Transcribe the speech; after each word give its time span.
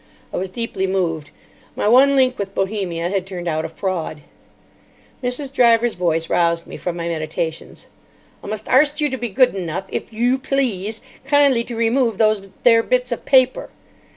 I 0.33 0.37
was 0.37 0.49
deeply 0.49 0.87
moved. 0.87 1.29
My 1.75 1.87
one 1.87 2.15
link 2.15 2.39
with 2.39 2.55
Bohemia 2.55 3.11
had 3.11 3.23
turned 3.27 3.47
out 3.47 3.65
a 3.65 3.69
fraud. 3.69 4.21
Mrs. 5.23 5.53
Driver's 5.53 5.93
voice 5.93 6.27
roused 6.27 6.65
me 6.65 6.75
from 6.75 6.97
my 6.97 7.07
meditations. 7.07 7.85
"I 8.43 8.47
must 8.47 8.67
arst 8.67 8.99
you 8.99 9.11
to 9.11 9.17
be 9.17 9.29
good 9.29 9.53
enough, 9.53 9.85
if 9.89 10.11
you 10.11 10.39
please, 10.39 11.01
kindly 11.23 11.63
to 11.65 11.75
remove 11.75 12.17
those 12.17 12.47
there 12.63 12.81
bits 12.81 13.11
of 13.11 13.25
paper." 13.25 13.69